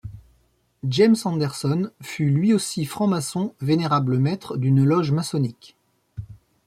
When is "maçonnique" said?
5.11-5.75